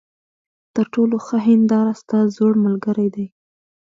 [0.73, 3.27] تر ټولو ښه هینداره ستا زوړ ملګری دی.